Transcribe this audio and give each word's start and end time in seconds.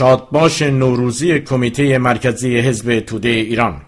شادباش 0.00 0.62
نوروزی 0.62 1.40
کمیته 1.40 1.98
مرکزی 1.98 2.58
حزب 2.58 3.00
توده 3.00 3.28
ایران. 3.28 3.82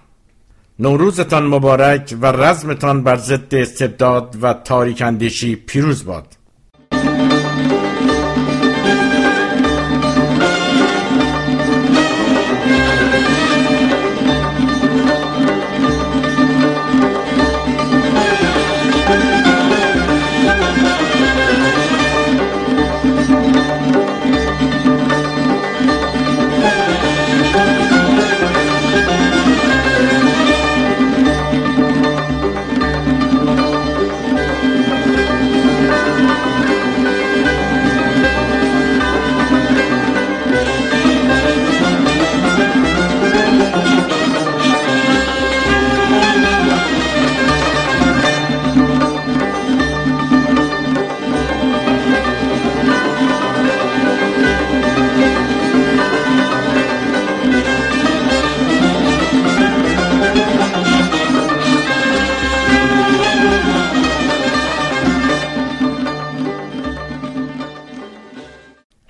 نوروزتان 0.78 1.46
مبارک 1.46 2.16
و 2.20 2.26
رزمتان 2.26 3.02
بر 3.02 3.16
ضد 3.16 3.54
استبداد 3.54 4.36
و 4.42 4.52
تاریک 4.52 5.02
اندیشی 5.02 5.56
پیروز 5.56 6.04
باد. 6.04 6.36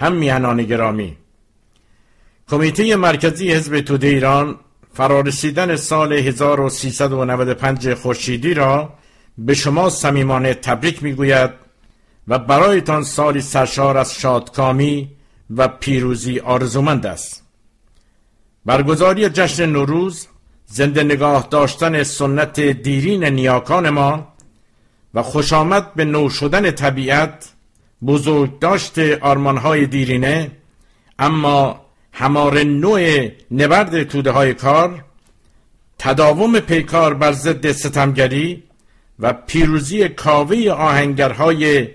هم 0.02 0.12
میهنان 0.12 0.62
گرامی. 0.62 1.16
کمیته 2.48 2.96
مرکزی 2.96 3.52
حزب 3.52 3.80
توده 3.80 4.06
ایران 4.06 4.56
فرارسیدن 4.94 5.76
سال 5.76 6.12
1395 6.12 7.94
خورشیدی 7.94 8.54
را 8.54 8.92
به 9.38 9.54
شما 9.54 9.90
صمیمانه 9.90 10.54
تبریک 10.54 11.02
می‌گوید 11.02 11.50
و 12.28 12.38
برایتان 12.38 13.02
سالی 13.02 13.40
سرشار 13.40 13.98
از 13.98 14.14
شادکامی 14.14 15.10
و 15.56 15.68
پیروزی 15.68 16.38
آرزومند 16.38 17.06
است. 17.06 17.42
برگزاری 18.66 19.28
جشن 19.28 19.66
نوروز 19.66 20.26
زنده 20.66 21.02
نگاه 21.02 21.48
داشتن 21.50 22.02
سنت 22.02 22.60
دیرین 22.60 23.24
نیاکان 23.24 23.90
ما 23.90 24.32
و 25.14 25.22
خوش 25.22 25.52
آمد 25.52 25.94
به 25.94 26.04
نو 26.04 26.30
شدن 26.30 26.70
طبیعت 26.70 27.51
بزرگ 28.06 28.58
داشت 28.58 28.98
آرمانهای 28.98 29.86
دیرینه 29.86 30.50
اما 31.18 31.80
همار 32.12 32.62
نوع 32.62 33.28
نبرد 33.50 34.02
توده 34.02 34.30
های 34.30 34.54
کار 34.54 35.04
تداوم 35.98 36.60
پیکار 36.60 37.14
بر 37.14 37.32
ضد 37.32 37.72
ستمگری 37.72 38.62
و 39.18 39.32
پیروزی 39.32 40.08
کاوه 40.08 40.70
آهنگرهای 40.70 41.88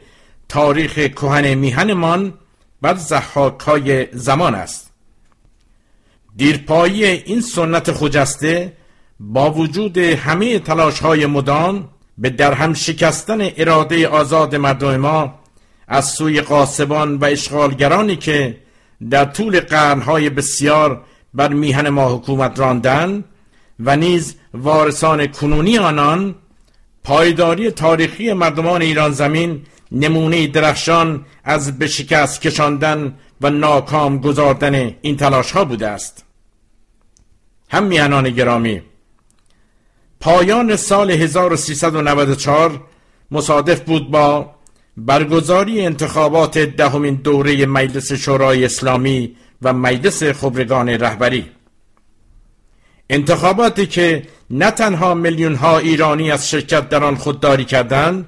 تاریخ 0.49 0.93
کهن 0.93 1.53
میهنمان 1.53 2.33
بر 2.81 2.95
زحاکهای 2.95 4.07
زمان 4.11 4.55
است. 4.55 4.91
دیرپایی 6.35 7.05
این 7.05 7.41
سنت 7.41 7.91
خجسته 7.91 8.73
با 9.19 9.51
وجود 9.51 9.97
همه 9.97 10.59
تلاش 10.59 10.99
های 10.99 11.25
مدام 11.25 11.89
به 12.17 12.29
درهم 12.29 12.73
شکستن 12.73 13.37
اراده 13.57 14.07
آزاد 14.07 14.55
مردم 14.55 14.97
ما 14.97 15.36
از 15.87 16.05
سوی 16.05 16.41
قاسبان 16.41 17.15
و 17.15 17.25
اشغالگرانی 17.25 18.15
که 18.15 18.57
در 19.09 19.25
طول 19.25 19.59
قرنهای 19.59 20.29
بسیار 20.29 21.03
بر 21.33 21.53
میهن 21.53 21.89
ما 21.89 22.15
حکومت 22.15 22.59
راندن 22.59 23.23
و 23.79 23.95
نیز 23.95 24.35
وارثان 24.53 25.27
کنونی 25.27 25.77
آنان 25.77 26.35
پایداری 27.03 27.71
تاریخی 27.71 28.33
مردمان 28.33 28.81
ایران 28.81 29.11
زمین 29.11 29.61
نمونه 29.91 30.47
درخشان 30.47 31.25
از 31.43 31.79
به 31.79 31.87
شکست 31.87 32.41
کشاندن 32.41 33.15
و 33.41 33.49
ناکام 33.49 34.17
گذاردن 34.17 34.95
این 35.01 35.17
تلاش 35.17 35.51
ها 35.51 35.65
بوده 35.65 35.87
است. 35.87 36.25
هم 37.69 37.83
میهنان 37.83 38.29
گرامی 38.29 38.81
پایان 40.19 40.75
سال 40.75 41.11
1394 41.11 42.81
مصادف 43.31 43.81
بود 43.81 44.11
با 44.11 44.56
برگزاری 44.97 45.81
انتخابات 45.85 46.57
دهمین 46.57 47.15
دوره 47.15 47.65
مجلس 47.65 48.11
شورای 48.11 48.65
اسلامی 48.65 49.35
و 49.61 49.73
مجلس 49.73 50.23
خبرگان 50.23 50.89
رهبری. 50.89 51.45
انتخاباتی 53.09 53.85
که 53.85 54.23
نه 54.49 54.71
تنها 54.71 55.13
میلیون 55.13 55.55
ها 55.55 55.77
ایرانی 55.77 56.31
از 56.31 56.49
شرکت 56.49 56.89
در 56.89 57.03
آن 57.03 57.15
خودداری 57.15 57.65
کردند 57.65 58.25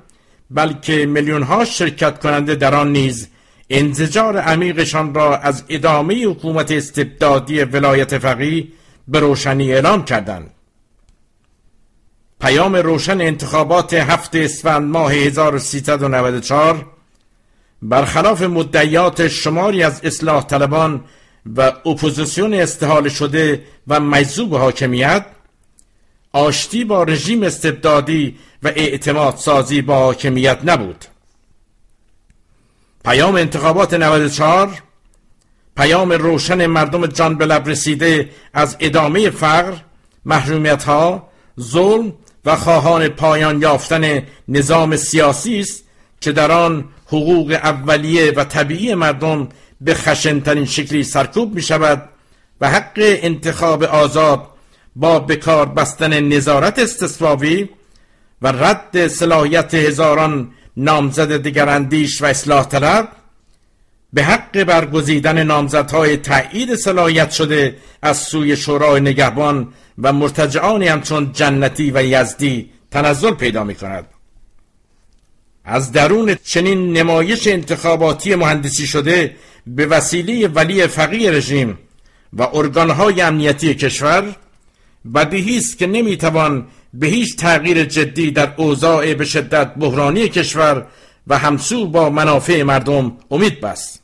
بلکه 0.51 1.05
میلیون 1.05 1.43
ها 1.43 1.65
شرکت 1.65 2.19
کننده 2.19 2.55
در 2.55 2.75
آن 2.75 2.91
نیز 2.91 3.27
انزجار 3.69 4.37
عمیقشان 4.37 5.13
را 5.13 5.37
از 5.37 5.63
ادامه 5.69 6.25
حکومت 6.25 6.71
استبدادی 6.71 7.61
ولایت 7.63 8.17
فقیه 8.17 8.67
به 9.07 9.19
روشنی 9.19 9.73
اعلام 9.73 10.05
کردند. 10.05 10.51
پیام 12.39 12.75
روشن 12.75 13.21
انتخابات 13.21 13.93
هفت 13.93 14.35
اسفند 14.35 14.91
ماه 14.91 15.13
1394 15.13 16.85
برخلاف 17.81 18.41
مدعیات 18.41 19.27
شماری 19.27 19.83
از 19.83 20.01
اصلاح 20.03 20.43
طلبان 20.43 21.03
و 21.55 21.61
اپوزیسیون 21.61 22.53
استحال 22.53 23.09
شده 23.09 23.63
و 23.87 23.99
مجذوب 23.99 24.55
حاکمیت 24.55 25.25
آشتی 26.33 26.83
با 26.83 27.03
رژیم 27.03 27.43
استبدادی 27.43 28.37
و 28.63 28.67
اعتماد 28.67 29.35
سازی 29.35 29.81
با 29.81 29.99
حاکمیت 29.99 30.59
نبود. 30.63 31.05
پیام 33.05 33.35
انتخابات 33.35 33.93
94 33.93 34.81
پیام 35.77 36.11
روشن 36.11 36.65
مردم 36.65 37.05
جان 37.05 37.37
به 37.37 37.45
لب 37.45 37.67
رسیده 37.67 38.29
از 38.53 38.77
ادامه 38.79 39.29
فقر 39.29 39.73
محرومیت 40.25 40.83
ها 40.83 41.29
ظلم 41.59 42.13
و 42.49 42.55
خواهان 42.55 43.07
پایان 43.07 43.61
یافتن 43.61 44.23
نظام 44.47 44.95
سیاسی 44.95 45.59
است 45.59 45.83
که 46.21 46.31
در 46.31 46.51
آن 46.51 46.85
حقوق 47.07 47.51
اولیه 47.63 48.31
و 48.31 48.43
طبیعی 48.43 48.95
مردم 48.95 49.49
به 49.81 49.93
خشنترین 49.93 50.65
شکلی 50.65 51.03
سرکوب 51.03 51.55
می 51.55 51.61
شود 51.61 52.09
و 52.61 52.69
حق 52.69 52.91
انتخاب 52.97 53.83
آزاد 53.83 54.47
با 54.95 55.19
بکار 55.19 55.65
بستن 55.65 56.19
نظارت 56.19 56.79
استثبابی 56.79 57.69
و 58.41 58.47
رد 58.47 59.07
صلاحیت 59.07 59.73
هزاران 59.73 60.51
نامزد 60.77 61.37
دیگراندیش 61.37 62.21
و 62.21 62.25
اصلاح 62.25 62.65
طلب 62.65 63.09
به 64.13 64.23
حق 64.23 64.63
برگزیدن 64.63 65.43
نامزدهای 65.43 66.17
تایید 66.17 66.75
صلاحیت 66.75 67.31
شده 67.31 67.75
از 68.01 68.17
سوی 68.17 68.57
شورای 68.57 69.01
نگهبان 69.01 69.73
و 70.03 70.13
مرتجعانی 70.13 70.87
همچون 70.87 71.31
جنتی 71.31 71.91
و 71.91 72.03
یزدی 72.03 72.69
تنزل 72.91 73.31
پیدا 73.31 73.63
می 73.63 73.75
کند 73.75 74.05
از 75.65 75.91
درون 75.91 76.35
چنین 76.43 76.93
نمایش 76.93 77.47
انتخاباتی 77.47 78.35
مهندسی 78.35 78.87
شده 78.87 79.35
به 79.67 79.85
وسیله 79.85 80.47
ولی 80.47 80.87
فقیه 80.87 81.31
رژیم 81.31 81.77
و 82.33 82.47
ارگانهای 82.53 83.21
امنیتی 83.21 83.75
کشور 83.75 84.35
بدیهی 85.15 85.57
است 85.57 85.77
که 85.77 85.87
نمی‌توان 85.87 86.67
به 86.93 87.07
هیچ 87.07 87.35
تغییر 87.37 87.83
جدی 87.83 88.31
در 88.31 88.53
اوضاع 88.57 89.13
به 89.13 89.25
شدت 89.25 89.73
بحرانی 89.73 90.29
کشور 90.29 90.87
و 91.27 91.37
همسو 91.37 91.87
با 91.87 92.09
منافع 92.09 92.63
مردم 92.63 93.17
امید 93.31 93.61
بست. 93.61 93.98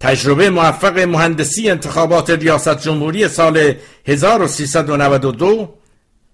تجربه 0.00 0.50
موفق 0.50 0.98
مهندسی 0.98 1.70
انتخابات 1.70 2.30
ریاست 2.30 2.80
جمهوری 2.80 3.28
سال 3.28 3.74
1392 4.06 5.74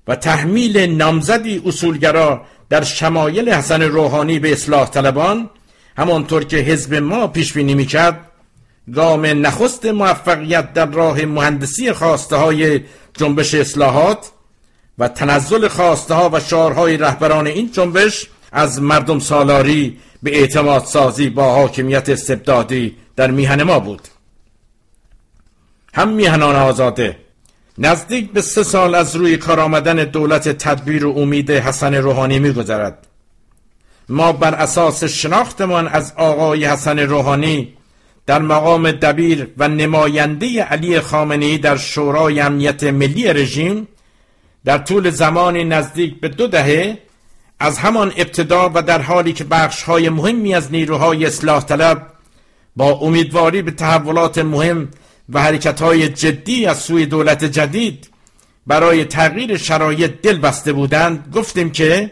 و 0.09 0.17
تحمیل 0.17 0.79
نامزدی 0.79 1.63
اصولگرا 1.67 2.43
در 2.69 2.85
شمایل 2.85 3.51
حسن 3.51 3.83
روحانی 3.83 4.39
به 4.39 4.53
اصلاح 4.53 4.91
طلبان 4.91 5.51
همانطور 5.97 6.45
که 6.45 6.57
حزب 6.57 6.95
ما 6.95 7.27
پیش 7.27 7.53
بینی 7.53 7.75
می‌کرد 7.75 8.31
گام 8.95 9.27
نخست 9.27 9.87
موفقیت 9.87 10.73
در 10.73 10.87
راه 10.87 11.25
مهندسی 11.25 11.93
خواسته 11.93 12.37
های 12.37 12.81
جنبش 13.19 13.55
اصلاحات 13.55 14.31
و 14.99 15.09
تنزل 15.09 15.69
خواسته 15.69 16.15
ها 16.15 16.31
و 16.33 16.41
شعارهای 16.41 16.97
رهبران 16.97 17.47
این 17.47 17.71
جنبش 17.73 18.27
از 18.53 18.83
مردم 18.83 19.19
سالاری 19.19 19.99
به 20.23 20.39
اعتماد 20.39 20.85
سازی 20.85 21.31
با 21.31 21.55
حاکمیت 21.55 22.09
استبدادی 22.09 22.97
در 23.17 23.31
میهن 23.31 23.63
ما 23.63 23.79
بود. 23.79 24.09
هم 25.95 26.09
میهنان 26.09 26.57
آزاده 26.57 27.17
نزدیک 27.79 28.33
به 28.33 28.41
سه 28.41 28.63
سال 28.63 28.95
از 28.95 29.17
روی 29.17 29.37
کار 29.37 29.61
آمدن 29.61 29.97
دولت 29.97 30.49
تدبیر 30.49 31.07
و 31.07 31.19
امید 31.19 31.51
حسن 31.51 31.95
روحانی 31.95 32.39
میگذرد. 32.39 33.07
ما 34.09 34.33
بر 34.33 34.55
اساس 34.55 35.05
شناختمان 35.05 35.89
از 35.89 36.13
آقای 36.17 36.65
حسن 36.65 36.99
روحانی 36.99 37.75
در 38.27 38.43
مقام 38.43 38.91
دبیر 38.91 39.49
و 39.59 39.69
نماینده 39.69 40.63
علی 40.63 41.01
خامنه‌ای 41.01 41.59
در 41.59 41.77
شورای 41.77 42.41
امنیت 42.41 42.85
ملی 42.85 43.33
رژیم 43.33 43.89
در 44.65 44.79
طول 44.79 45.11
زمانی 45.11 45.65
نزدیک 45.65 46.21
به 46.21 46.29
دو 46.29 46.47
دهه 46.47 46.99
از 47.61 47.79
همان 47.79 48.13
ابتدا 48.17 48.71
و 48.75 48.83
در 48.83 49.03
حالی 49.03 49.33
که 49.33 49.45
بخش 49.45 49.83
های 49.83 50.09
مهمی 50.09 50.55
از 50.55 50.73
نیروهای 50.73 51.27
اصلاح 51.27 51.65
طلب 51.65 52.07
با 52.81 52.93
امیدواری 52.93 53.63
به 53.63 53.71
تحولات 53.71 54.39
مهم 54.39 54.89
و 55.29 55.43
حرکت 55.43 55.83
های 55.83 56.09
جدی 56.09 56.67
از 56.67 56.79
سوی 56.79 57.07
دولت 57.07 57.45
جدید 57.45 58.09
برای 58.67 59.05
تغییر 59.05 59.57
شرایط 59.57 60.11
دل 60.23 60.39
بسته 60.39 60.73
بودند 60.73 61.33
گفتیم 61.35 61.71
که 61.71 62.11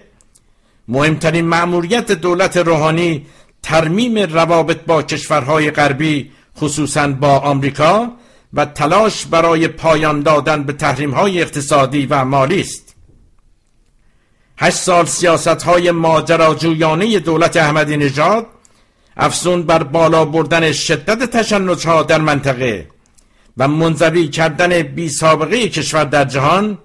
مهمترین 0.88 1.44
مأموریت 1.44 2.12
دولت 2.12 2.56
روحانی 2.56 3.26
ترمیم 3.62 4.18
روابط 4.18 4.80
با 4.86 5.02
کشورهای 5.02 5.70
غربی 5.70 6.30
خصوصا 6.58 7.08
با 7.08 7.38
آمریکا 7.38 8.12
و 8.54 8.64
تلاش 8.64 9.26
برای 9.26 9.68
پایان 9.68 10.22
دادن 10.22 10.62
به 10.62 10.72
تحریم 10.72 11.10
های 11.10 11.42
اقتصادی 11.42 12.06
و 12.06 12.24
مالی 12.24 12.60
است. 12.60 12.94
هشت 14.58 14.76
سال 14.76 15.06
سیاست 15.06 15.62
های 15.62 15.90
ماجراجویانه 15.90 17.18
دولت 17.18 17.56
احمدی 17.56 17.96
نژاد 17.96 18.46
افزون 19.18 19.62
بر 19.62 19.82
بالا 19.82 20.24
بردن 20.24 20.72
شدت 20.72 21.30
تشنج 21.36 21.86
ها 21.86 22.02
در 22.02 22.20
منطقه 22.20 22.88
و 23.56 23.68
منزوی 23.68 24.28
کردن 24.28 24.82
بی 24.82 25.08
سابقه 25.08 25.68
کشور 25.68 26.04
در 26.04 26.24
جهان 26.24 26.78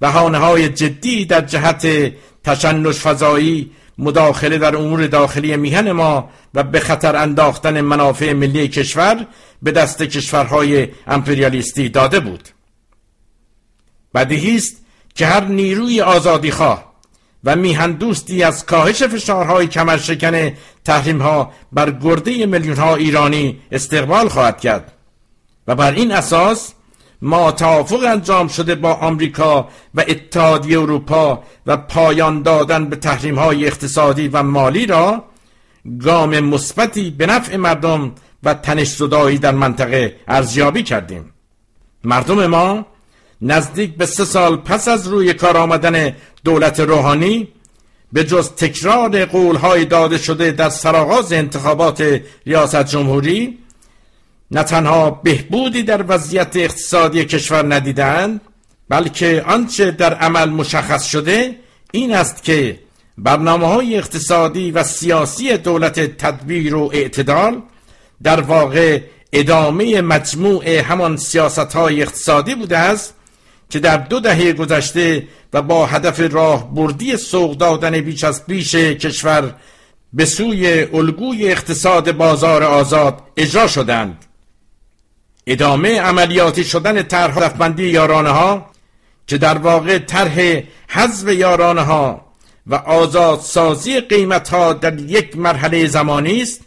بهانه 0.00 0.38
های 0.38 0.68
جدی 0.68 1.24
در 1.24 1.40
جهت 1.40 2.12
تشنج 2.44 2.94
فضایی 2.94 3.70
مداخله 3.98 4.58
در 4.58 4.76
امور 4.76 5.06
داخلی 5.06 5.56
میهن 5.56 5.92
ما 5.92 6.30
و 6.54 6.62
به 6.62 6.80
خطر 6.80 7.16
انداختن 7.16 7.80
منافع 7.80 8.32
ملی 8.32 8.68
کشور 8.68 9.26
به 9.62 9.70
دست 9.70 10.02
کشورهای 10.02 10.88
امپریالیستی 11.06 11.88
داده 11.88 12.20
بود. 12.20 12.48
بدیهی 14.14 14.56
است 14.56 14.84
که 15.14 15.26
هر 15.26 15.44
نیروی 15.44 16.00
آزادیخواه 16.00 16.93
و 17.44 17.56
میهن 17.56 17.92
دوستی 17.92 18.42
از 18.42 18.66
کاهش 18.66 19.02
فشارهای 19.02 19.66
کمرشکن 19.66 20.52
تحریم 20.84 21.22
ها 21.22 21.52
بر 21.72 21.90
گرده 21.90 22.46
میلیون 22.46 22.76
ها 22.76 22.96
ایرانی 22.96 23.58
استقبال 23.72 24.28
خواهد 24.28 24.60
کرد. 24.60 24.92
و 25.66 25.74
بر 25.74 25.92
این 25.92 26.12
اساس 26.12 26.72
ما 27.22 27.52
توافق 27.52 28.04
انجام 28.04 28.48
شده 28.48 28.74
با 28.74 28.92
آمریکا 28.92 29.68
و 29.94 30.04
اتحادیه 30.08 30.80
اروپا 30.80 31.42
و 31.66 31.76
پایان 31.76 32.42
دادن 32.42 32.88
به 32.88 32.96
تحریم 32.96 33.38
های 33.38 33.66
اقتصادی 33.66 34.28
و 34.28 34.42
مالی 34.42 34.86
را 34.86 35.24
گام 36.04 36.40
مثبتی 36.40 37.10
به 37.10 37.26
نفع 37.26 37.56
مردم 37.56 38.12
و 38.42 38.54
تنش 38.54 38.88
زدایی 38.88 39.38
در 39.38 39.54
منطقه 39.54 40.16
ارزیابی 40.28 40.82
کردیم. 40.82 41.32
مردم 42.04 42.46
ما 42.46 42.86
نزدیک 43.42 43.96
به 43.96 44.06
سه 44.06 44.24
سال 44.24 44.56
پس 44.56 44.88
از 44.88 45.08
روی 45.08 45.34
کار 45.34 45.56
آمدن 45.56 46.16
دولت 46.44 46.80
روحانی 46.80 47.48
به 48.12 48.24
جز 48.24 48.50
تکرار 48.50 49.24
قولهای 49.24 49.84
داده 49.84 50.18
شده 50.18 50.50
در 50.50 50.68
سرآغاز 50.68 51.32
انتخابات 51.32 52.20
ریاست 52.46 52.84
جمهوری 52.84 53.58
نه 54.50 54.62
تنها 54.62 55.10
بهبودی 55.10 55.82
در 55.82 56.04
وضعیت 56.08 56.56
اقتصادی 56.56 57.24
کشور 57.24 57.74
ندیدند 57.74 58.40
بلکه 58.88 59.44
آنچه 59.46 59.90
در 59.90 60.14
عمل 60.14 60.50
مشخص 60.50 61.04
شده 61.04 61.56
این 61.92 62.14
است 62.14 62.42
که 62.42 62.78
برنامه 63.18 63.66
های 63.66 63.96
اقتصادی 63.96 64.70
و 64.70 64.82
سیاسی 64.82 65.56
دولت 65.56 66.00
تدبیر 66.00 66.74
و 66.74 66.90
اعتدال 66.92 67.62
در 68.22 68.40
واقع 68.40 69.00
ادامه 69.32 70.00
مجموع 70.00 70.68
همان 70.68 71.16
سیاست 71.16 71.58
های 71.58 72.02
اقتصادی 72.02 72.54
بوده 72.54 72.78
است 72.78 73.14
که 73.70 73.78
در 73.78 73.96
دو 73.96 74.20
دهه 74.20 74.52
گذشته 74.52 75.28
و 75.52 75.62
با 75.62 75.86
هدف 75.86 76.20
راه 76.20 76.74
بردی 76.74 77.16
سوق 77.16 77.56
دادن 77.56 78.00
بیش 78.00 78.24
از 78.24 78.46
بیش 78.46 78.74
کشور 78.74 79.54
به 80.12 80.24
سوی 80.24 80.86
الگوی 80.92 81.48
اقتصاد 81.48 82.12
بازار 82.12 82.62
آزاد 82.62 83.22
اجرا 83.36 83.66
شدند. 83.66 84.24
ادامه 85.46 86.00
عملیاتی 86.00 86.64
شدن 86.64 87.02
طرح 87.02 87.38
هدفمندی 87.38 87.88
یارانه 87.88 88.30
ها 88.30 88.70
که 89.26 89.38
در 89.38 89.58
واقع 89.58 89.98
طرح 89.98 90.62
حذف 90.88 91.28
یارانه 91.28 91.80
ها 91.80 92.24
و 92.66 92.74
آزاد 92.74 93.40
سازی 93.40 94.00
قیمت 94.00 94.48
ها 94.48 94.72
در 94.72 95.00
یک 95.00 95.36
مرحله 95.36 95.86
زمانی 95.86 96.42
است 96.42 96.60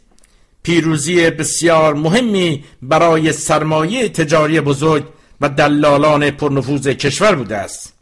پیروزی 0.63 1.29
بسیار 1.29 1.93
مهمی 1.93 2.63
برای 2.81 3.33
سرمایه 3.33 4.09
تجاری 4.09 4.61
بزرگ 4.61 5.03
و 5.41 5.49
دلالان 5.49 6.31
پرنفوذ 6.31 6.87
کشور 6.87 7.35
بوده 7.35 7.57
است. 7.57 7.93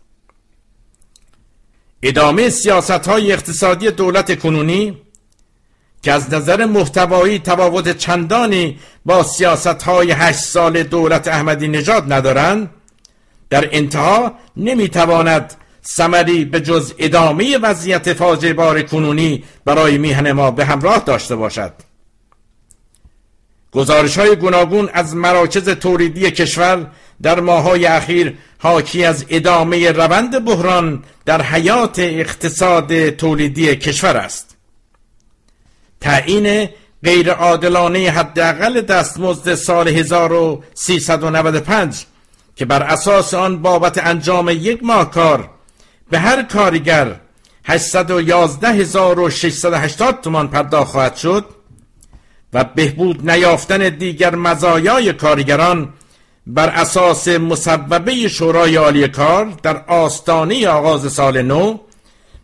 ادامه 2.03 2.49
سیاست 2.49 3.07
های 3.07 3.33
اقتصادی 3.33 3.91
دولت 3.91 4.39
کنونی 4.39 4.97
که 6.01 6.11
از 6.11 6.33
نظر 6.33 6.65
محتوایی 6.65 7.39
تفاوت 7.39 7.97
چندانی 7.97 8.79
با 9.05 9.23
سیاست 9.23 9.83
های 9.83 10.11
هشت 10.11 10.39
سال 10.39 10.83
دولت 10.83 11.27
احمدی 11.27 11.67
نژاد 11.67 12.13
ندارند 12.13 12.69
در 13.49 13.69
انتها 13.71 14.33
نمی‌تواند 14.57 15.53
سمری 15.81 16.45
به 16.45 16.61
جز 16.61 16.93
ادامه 16.97 17.57
وضعیت 17.57 18.13
فاجعه 18.13 18.53
بار 18.53 18.81
کنونی 18.81 19.43
برای 19.65 19.97
میهن 19.97 20.31
ما 20.31 20.51
به 20.51 20.65
همراه 20.65 20.99
داشته 20.99 21.35
باشد. 21.35 21.73
گزارش 23.71 24.17
های 24.17 24.35
گوناگون 24.35 24.89
از 24.93 25.15
مراکز 25.15 25.69
تولیدی 25.69 26.31
کشور 26.31 26.91
در 27.22 27.39
ماهای 27.39 27.86
اخیر 27.86 28.38
حاکی 28.60 29.05
از 29.05 29.25
ادامه 29.29 29.91
روند 29.91 30.45
بحران 30.45 31.03
در 31.25 31.41
حیات 31.41 32.00
اقتصاد 32.00 33.10
تولیدی 33.10 33.75
کشور 33.75 34.17
است. 34.17 34.55
تعیین 36.01 36.69
غیر 37.03 37.31
عادلانه 37.31 38.12
حداقل 38.12 38.81
دستمزد 38.81 39.55
سال 39.55 39.88
1395 39.88 42.05
که 42.55 42.65
بر 42.65 42.84
اساس 42.84 43.34
آن 43.34 43.62
بابت 43.62 43.98
انجام 43.98 44.50
یک 44.50 44.84
ماه 44.84 45.12
کار 45.12 45.50
به 46.10 46.19
هر 46.19 46.43
کارگر 46.43 47.15
811680 47.63 50.22
تومان 50.22 50.48
پرداخت 50.48 50.91
خواهد 50.91 51.15
شد 51.15 51.45
و 52.53 52.63
بهبود 52.63 53.29
نیافتن 53.29 53.89
دیگر 53.89 54.36
مزایای 54.36 55.13
کارگران 55.13 55.93
بر 56.47 56.69
اساس 56.69 57.27
مصوبه 57.27 58.27
شورای 58.27 58.75
عالی 58.75 59.07
کار 59.07 59.53
در 59.63 59.83
آستانه 59.87 60.67
آغاز 60.67 61.13
سال 61.13 61.41
نو 61.41 61.77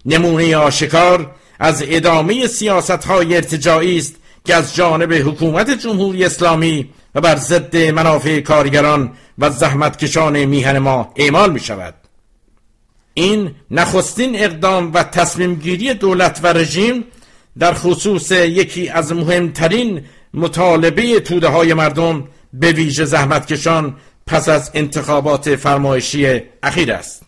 نمونه 0.05 0.58
آشکار 0.58 1.31
از 1.60 1.84
ادامه 1.88 2.48
سیاست 2.48 2.91
های 2.91 3.36
ارتجاعی 3.36 3.98
است 3.98 4.15
که 4.46 4.55
از 4.55 4.75
جانب 4.75 5.13
حکومت 5.13 5.70
جمهوری 5.70 6.25
اسلامی 6.25 6.89
و 7.15 7.22
بر 7.22 7.36
ضد 7.36 7.77
منافع 7.77 8.39
کارگران 8.39 9.12
و 9.39 9.50
زحمتکشان 9.50 10.46
میهن 10.46 10.77
ما 10.77 11.13
اعمال 11.15 11.51
می 11.51 11.60
شود 11.60 11.93
این 13.13 13.51
نخستین 13.72 14.43
اقدام 14.43 14.93
و 14.93 15.03
تصمیم 15.03 15.55
گیری 15.55 15.93
دولت 15.93 16.39
و 16.43 16.48
رژیم 16.48 17.03
در 17.60 17.74
خصوص 17.74 18.31
یکی 18.31 18.89
از 18.89 19.13
مهمترین 19.13 20.01
مطالبه 20.34 21.20
توده 21.20 21.48
های 21.48 21.74
مردم 21.74 22.27
به 22.53 22.72
ویژه 22.72 23.05
زحمتکشان 23.05 23.96
پس 24.27 24.50
از 24.50 24.72
انتخابات 24.74 25.55
فرمایشی 25.55 26.41
اخیر 26.63 26.93
است. 26.93 27.24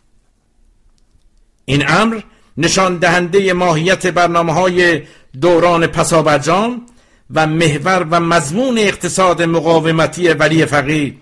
این 1.65 1.89
امر 1.89 2.20
نشان 2.58 2.98
دهنده 2.98 3.53
ماهیت 3.53 4.08
برنامه 4.08 4.53
های 4.53 5.01
دوران 5.42 5.88
پسابرجام 5.88 6.86
و 7.34 7.48
محور 7.48 8.08
و 8.12 8.20
مضمون 8.20 8.77
اقتصاد 8.77 9.42
مقاومتی 9.42 10.27
ولی 10.27 10.65
فقیر 10.65 11.15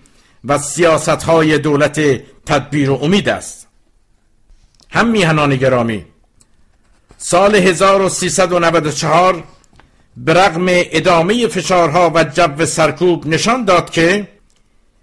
و 0.44 0.58
سیاست 0.58 1.08
های 1.08 1.58
دولت 1.58 2.00
تدبیر 2.46 2.90
و 2.90 2.98
امید 3.02 3.28
است. 3.28 3.68
هم 4.90 5.08
میهنان 5.08 5.56
گرامی 5.56 6.04
سال 7.18 7.54
1394 7.54 9.42
به 10.16 10.34
رغم 10.34 10.66
ادامه 10.68 11.48
فشارها 11.48 12.12
و 12.14 12.24
جو 12.24 12.66
سرکوب 12.66 13.26
نشان 13.26 13.64
داد 13.64 13.90
که 13.90 14.28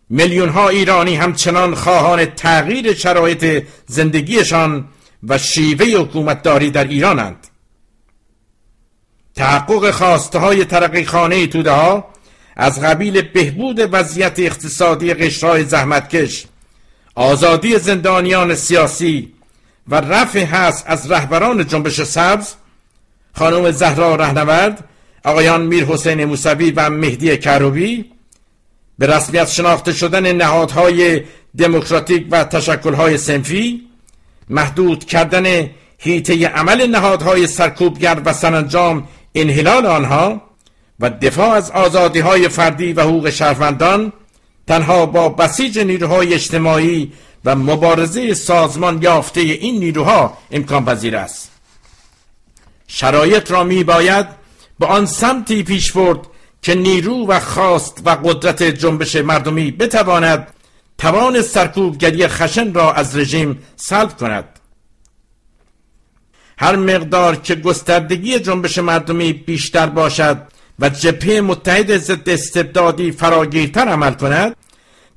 میلیون 0.10 0.50
ها 0.50 0.70
ایرانی 0.70 1.16
همچنان 1.16 1.75
خواهان 1.75 2.25
تغییر 2.25 2.94
شرایط 2.94 3.63
زندگیشان 3.88 4.86
و 5.24 5.38
شیوه 5.38 5.86
حکومتداری 5.86 6.72
در 6.72 6.84
ایرانند. 6.84 7.48
تحقق 9.36 9.92
خواسته 9.92 10.39
های 10.39 10.66
ترقی 10.66 11.06
خانه 11.06 11.48
توده 11.48 11.72
ها 11.72 12.10
از 12.56 12.82
قبیل 12.82 13.22
بهبود 13.22 13.89
وضعیت 13.92 14.39
اقتصادی 14.39 15.13
قشرهای 15.13 15.63
زحمتکش 15.63 16.46
آزادی 17.16 17.80
زندانیان 17.80 18.56
سیاسی 18.56 19.34
و 19.88 19.96
رفع 19.96 20.44
هست 20.44 20.84
از 20.88 21.12
رهبران 21.12 21.68
جنبش 21.68 22.01
سبز 22.01 22.54
خانم 23.34 23.72
زهرا 23.72 24.16
رهنورد 24.16 24.88
آقایان 25.26 25.62
میر 25.62 25.86
حسین 25.86 26.26
موسوی 26.26 26.72
و 26.72 26.90
مهدی 26.90 27.38
کروبی 27.38 28.06
به 29.00 29.08
رسمیت 29.08 29.48
شناخته 29.48 29.94
شدن 29.94 30.32
نهادهای 30.32 31.22
دموکراتیک 31.58 32.28
و 32.32 32.44
تشکلهای 32.44 33.18
سنفی 33.18 33.82
محدود 34.50 35.06
کردن 35.06 35.70
هیته 35.98 36.48
عمل 36.48 36.88
نهادهای 36.88 37.48
سرکوبگر 37.48 38.22
و 38.26 38.34
سرانجام 38.34 39.08
انحلال 39.36 39.86
آنها 39.86 40.42
و 41.00 41.10
دفاع 41.10 41.50
از 41.50 41.72
آزادی 41.72 42.20
های 42.20 42.50
فردی 42.50 42.94
و 42.94 43.02
حقوق 43.02 43.30
شهروندان 43.30 44.14
تنها 44.68 45.06
با 45.06 45.30
بسیج 45.30 45.80
نیروهای 45.80 46.34
اجتماعی 46.34 47.12
و 47.46 47.56
مبارزه 47.56 48.34
سازمان 48.34 49.02
یافته 49.02 49.42
این 49.42 49.80
نیروها 49.80 50.38
امکان 50.52 50.86
پذیر 50.86 51.16
است. 51.16 51.52
شرایط 52.88 53.52
را 53.52 53.64
می 53.64 53.84
باید 53.84 54.38
به 54.80 54.86
آن 54.86 55.06
سمتی 55.06 55.64
پیش 55.64 55.92
برد 55.92 56.20
که 56.62 56.76
نیرو 56.76 57.28
و 57.28 57.40
خواست 57.40 58.02
و 58.06 58.10
قدرت 58.10 58.64
جنبش 58.64 59.16
مردمی 59.16 59.72
بتواند 59.72 60.48
توان 60.98 61.42
سرکوبگری 61.42 62.28
خشن 62.28 62.74
را 62.74 62.94
از 62.94 63.18
رژیم 63.18 63.64
سلب 63.76 64.18
کند. 64.18 64.60
هر 66.58 66.76
مقدار 66.76 67.36
که 67.36 67.56
گستردگی 67.56 68.40
جنبش 68.40 68.78
مردمی 68.78 69.34
بیشتر 69.34 69.86
باشد 69.86 70.42
و 70.80 70.90
جبهه 70.90 71.42
متحد 71.42 71.98
ضد 71.98 72.30
استبدادی 72.30 73.12
فراگیرتر 73.12 73.88
عمل 73.88 74.14
کند 74.14 74.56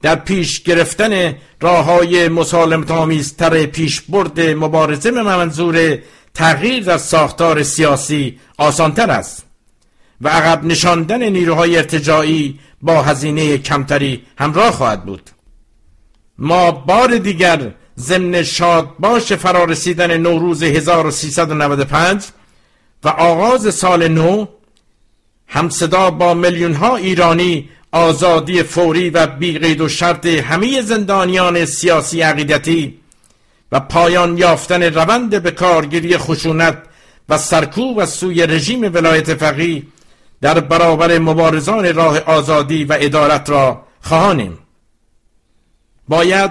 در 0.03 0.15
پیش 0.15 0.63
گرفتن 0.63 1.35
راه 1.61 1.85
های 1.85 2.29
مسالمت 2.29 2.91
آمیزتر 2.91 3.67
پیش 3.67 4.01
برد 4.01 4.41
مبارزه 4.41 5.11
به 5.11 5.23
منظور 5.23 5.99
تغییر 6.35 6.85
در 6.85 6.99
ساختار 6.99 7.63
سیاسی 7.63 8.41
آسانتر 8.59 9.11
است. 9.11 9.52
و 10.23 10.29
عقب 10.29 10.65
نشاندن 10.65 11.23
نیروهای 11.23 11.77
ارتجاعی 11.77 12.59
با 12.83 13.03
هزینه 13.03 13.59
کمتری 13.59 14.23
همراه 14.39 14.71
خواهد 14.71 15.05
بود. 15.05 15.31
ما 16.39 16.71
بار 16.71 17.19
دیگر 17.19 17.75
ضمن 17.99 18.45
باش 18.99 19.33
فرارسیدن 19.33 20.17
نوروز 20.17 20.63
1395 20.63 22.25
و 23.05 23.09
آغاز 23.09 23.75
سال 23.75 24.09
نو 24.09 24.47
همصدا 25.47 26.11
با 26.11 26.35
میلیون 26.35 26.75
ها 26.75 26.97
ایرانی 26.97 27.69
آزادی 27.93 28.63
فوری 28.63 29.11
و 29.11 29.27
بیقید 29.27 29.81
و 29.81 29.89
شرط 29.89 30.27
همه 30.27 30.83
زندانیان 30.83 31.65
سیاسی 31.65 32.21
عقیدتی 32.21 32.99
و 33.73 33.81
پایان 33.81 34.39
یافتن 34.39 34.83
روند 34.83 35.43
به 35.43 35.51
کارگیری 35.51 36.19
خشونت 36.19 36.79
و 37.29 37.39
سرکوب 37.39 37.99
از 37.99 38.11
سوی 38.11 38.47
رژیم 38.47 38.83
ولایت 38.95 39.35
فقیه 39.35 39.83
در 40.43 40.61
برابر 40.61 41.19
مبارزان 41.19 41.95
راه 41.95 42.19
آزادی 42.21 42.85
و 42.85 42.97
ادارت 43.01 43.51
را 43.51 43.83
خواهانیم. 44.01 44.59
باید 46.09 46.51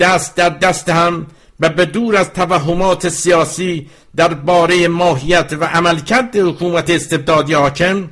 دست 0.00 0.36
در 0.36 0.48
دست 0.48 0.88
هم 0.88 1.26
و 1.60 1.68
به 1.68 1.84
دور 1.84 2.16
از 2.16 2.32
توهمات 2.32 3.08
سیاسی 3.08 3.90
در 4.16 4.34
باره 4.34 4.88
ماهیت 4.88 5.52
و 5.60 5.64
عملکرد 5.64 6.36
حکومت 6.36 6.90
استبدادی 6.90 7.52
حاکم 7.52 8.08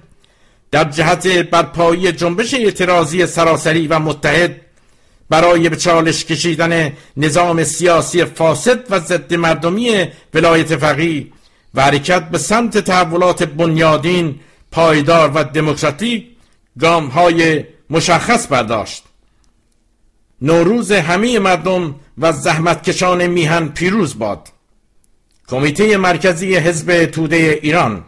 در 0.71 0.85
جهت 0.85 1.27
برپایی 1.29 2.13
جنبش 2.13 2.55
اعتراضی 2.55 3.27
سراسری 3.27 3.87
و 3.87 3.99
متحد 3.99 4.61
برای 5.31 5.69
به 5.69 5.77
چالش 5.77 6.25
کشیدن 6.25 6.93
نظام 7.17 7.65
سیاسی 7.65 8.25
فاسد 8.25 8.93
و 8.93 9.01
ضد 9.01 9.35
مردمی 9.35 10.09
ولایت 10.35 10.77
فقیه 10.77 11.27
و 11.75 11.83
حرکت 11.83 12.29
به 12.29 12.39
سمت 12.39 12.79
تحولات 12.79 13.43
بنیادین 13.43 14.41
پایدار 14.75 15.31
و 15.35 15.45
دموکراتیک 15.45 16.27
گام 16.81 17.07
های 17.07 17.65
مشخص 17.91 18.47
برداشت. 18.47 19.05
نوروز 20.43 20.93
همه 20.93 21.39
مردم 21.39 21.95
و 22.19 22.33
زحمتکشان 22.33 23.27
میهن 23.27 23.69
پیروز 23.69 24.19
باد. 24.19 24.49
کمیته 25.49 25.97
مرکزی 25.97 26.55
حزب 26.55 27.07
توده 27.07 27.59
ایران. 27.63 28.05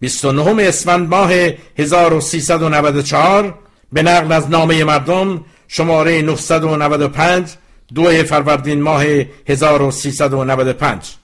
29 0.00 0.62
اسفند 0.62 1.08
ماه 1.08 1.32
1394 1.78 3.58
به 3.92 4.02
نقل 4.02 4.32
از 4.32 4.50
نامه 4.50 4.84
مردم 4.84 5.44
شماره 5.68 6.22
995 6.22 7.54
دو 7.94 8.24
فروردین 8.24 8.82
ماه 8.82 9.04
1395 9.46 11.19